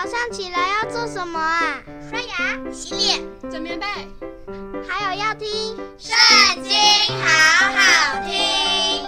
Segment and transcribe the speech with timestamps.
[0.00, 1.82] 早上起来要做什么啊？
[2.08, 3.84] 刷牙、洗脸、整棉被，
[4.88, 5.48] 还有要听
[5.98, 6.16] 《圣
[6.62, 6.70] 经》，
[7.20, 7.26] 好
[7.74, 9.04] 好听。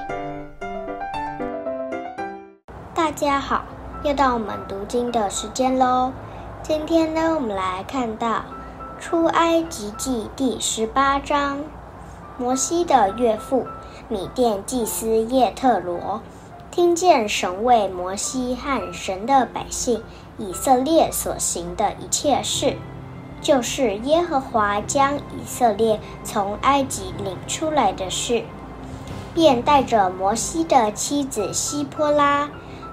[2.93, 3.65] 大家好，
[4.03, 6.13] 又到我们读经的时间喽。
[6.61, 8.45] 今天呢，我们来看到
[9.01, 11.61] 《出埃及记》第十八章。
[12.37, 13.65] 摩西的岳父
[14.09, 16.21] 米甸祭司叶特罗，
[16.73, 20.03] 听见神为摩西和神的百姓
[20.41, 22.79] 以色列所行的一切事，
[23.43, 28.43] 就是耶和华将以色列从埃及领出来的事，
[29.35, 32.49] 便带着摩西的妻子西波拉，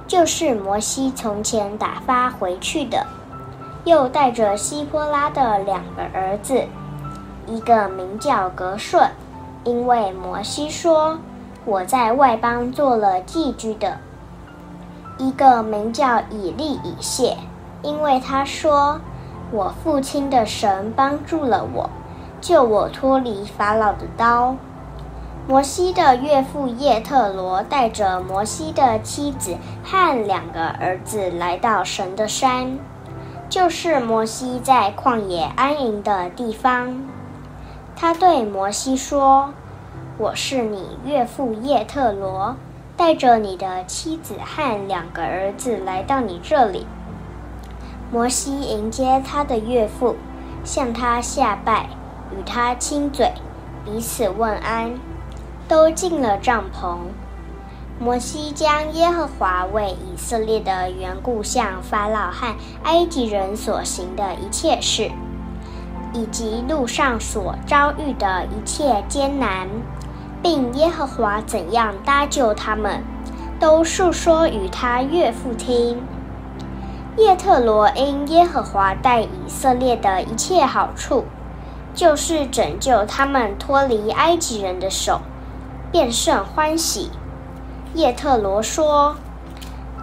[0.05, 3.07] 就是摩西从前打发回去的，
[3.85, 6.65] 又带着西波拉的两个儿子，
[7.47, 9.09] 一个名叫革顺。
[9.63, 11.17] 因为摩西说
[11.65, 13.97] ：“我在外邦做了寄居的。”
[15.17, 17.37] 一个名叫以利以谢，
[17.81, 18.99] 因为他说
[19.51, 21.89] ：“我父亲的神帮助了我，
[22.39, 24.55] 救我脱离法老的刀。”
[25.47, 32.77] 摩西的岳父叶特罗带着摩西的妻子和两个儿子来到神的山，
[33.49, 37.01] 就是摩西在旷野安营的地方。
[37.95, 39.51] 他对摩西说
[40.19, 42.57] ：“我是你岳父叶特罗，
[42.97, 46.85] 带着你的妻子和两个儿子来到你这里。”
[48.11, 50.15] 摩西迎接他的岳父，
[50.63, 51.89] 向他下拜，
[52.31, 53.31] 与他亲嘴，
[53.85, 54.95] 彼此问安，
[55.67, 56.97] 都进了帐篷。
[57.99, 65.11] 摩西将耶和华为以色列的缘故向法老和埃及人所行的一切事。
[66.13, 69.67] 以及路上所遭遇的一切艰难，
[70.41, 73.03] 并耶和华怎样搭救他们，
[73.59, 76.01] 都述说与他岳父听。
[77.17, 81.25] 叶特罗因耶和华待以色列的一切好处，
[81.93, 85.21] 就是拯救他们脱离埃及人的手，
[85.91, 87.09] 便甚欢喜。
[87.95, 89.15] 叶特罗说：“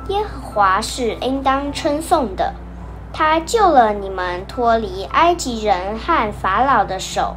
[0.09, 2.55] 耶和华是应当称颂的。”
[3.17, 7.37] 他救了你们脱离埃及人和法老的手，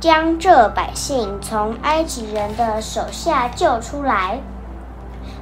[0.00, 4.40] 将这百姓从埃及人的手下救出来。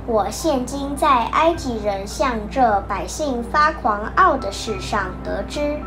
[0.04, 5.78] 我现今在埃及人向这百姓发狂傲的事上得知，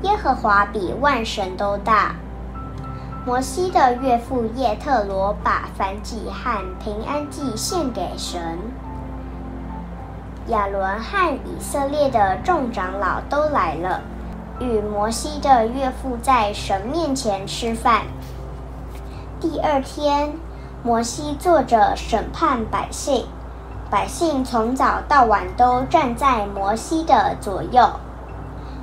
[0.00, 2.14] 耶和华比万神都大。
[3.26, 8.40] 摩西的岳父叶特罗把燔祭和平安祭献给神。
[10.46, 14.00] 亚伦和以色列的众长老都来了，
[14.58, 18.02] 与摩西的岳父在神面前吃饭。
[19.38, 20.32] 第二天，
[20.82, 23.26] 摩西坐着审判百姓，
[23.90, 27.86] 百姓从早到晚都站在摩西的左右。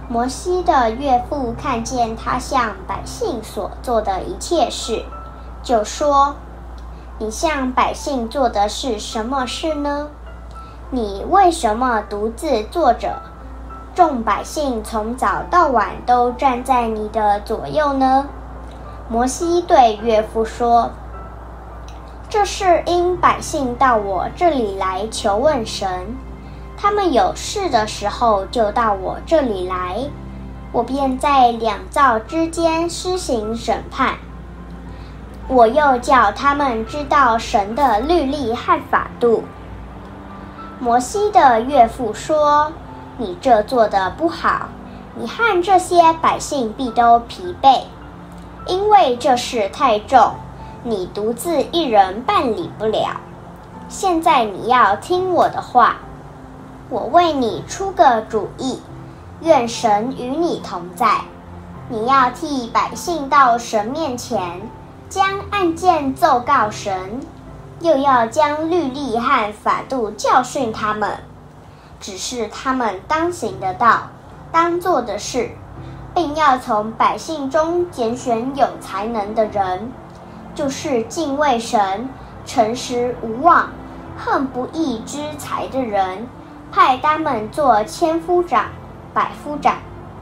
[0.07, 5.03] 摩西的岳父看见他向百姓所做的一切事，
[5.63, 6.35] 就说
[7.17, 10.09] ：“你向百姓做的是什么事呢？”
[10.91, 13.19] 你为什么独自坐着？
[13.96, 18.26] 众百姓从早到晚都站在你的左右呢？
[19.08, 20.90] 摩西对岳父说
[22.28, 26.16] ：“这是因百姓到我这里来求问神，
[26.76, 30.10] 他们有事的时候就到我这里来，
[30.72, 34.16] 我便在两造之间施行审判。
[35.48, 39.44] 我又叫他们知道神的律例和法度。”
[40.80, 42.72] 摩西的岳父说
[43.18, 44.69] ：“你这做的不好，
[45.16, 47.81] 你和这些百姓必都疲惫，
[48.66, 50.34] 因为这事太重，
[50.84, 53.18] 你独自一人办理不了。
[53.88, 55.97] 现在你要听我的话，
[56.90, 58.81] 我为你出个主意，
[59.41, 61.22] 愿神与你同在。
[61.90, 64.62] 你要替百姓到神面前，
[65.09, 67.22] 将案件奏告神。”
[67.81, 71.18] 又要将律例和法度教训他们，
[72.03, 74.10] 只是他们当行的道，
[74.51, 75.51] 当做的事，
[76.13, 79.89] 并要从百姓中拣选有才能的人，
[80.54, 82.10] 就是敬畏神、
[82.45, 83.69] 诚实无妄、
[84.18, 86.27] 恨不义之财的人，
[86.74, 88.66] 派他们做千夫长、
[89.13, 89.77] 百夫长、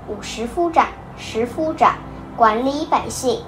[0.07, 0.85] 五十夫长、
[1.17, 1.95] 十夫长，
[2.37, 3.41] 管理百姓，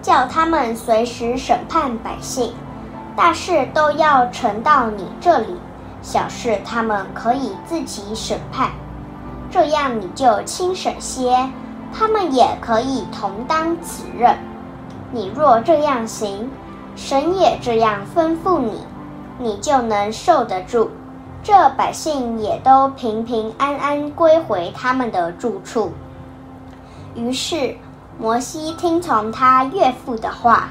[0.00, 2.54] 叫他们随时审判百姓。
[3.14, 5.60] 大事都要呈到你这里，
[6.02, 8.70] 小事他们可以自己审判，
[9.50, 11.48] 这样你就轻省些，
[11.92, 14.38] 他们也可以同当此任。
[15.12, 16.50] 你若这样行，
[16.96, 18.80] 神也这样吩咐你，
[19.38, 20.90] 你就能受得住，
[21.42, 25.92] 这百姓也都平平安安归回他们的住处。
[27.14, 27.76] 于是
[28.18, 30.68] 摩西听从他岳父的话，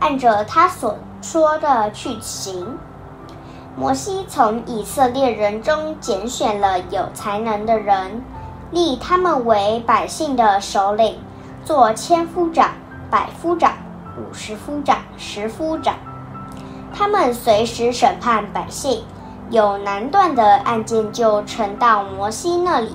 [0.00, 2.78] 按着他所说的去行。
[3.78, 8.24] 摩西从以色列人中拣选了有才能的人，
[8.72, 11.20] 立他们为百姓的首领，
[11.64, 12.72] 做千夫长、
[13.08, 13.74] 百夫长、
[14.16, 15.94] 五十夫长、十夫长。
[16.92, 19.04] 他们随时审判百姓。
[19.50, 22.94] 有难断的案件就呈到摩西那里，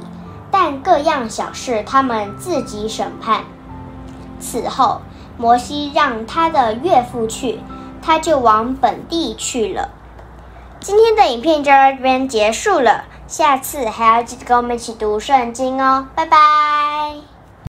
[0.51, 3.41] 但各样小事他们自己审判。
[4.39, 5.01] 此后，
[5.35, 7.59] 摩西让他的岳父去，
[8.03, 9.89] 他就往本地去了。
[10.83, 17.32] 今天的影片就到这边结束了，下次还要记得跟我们一起读圣经哦，拜拜。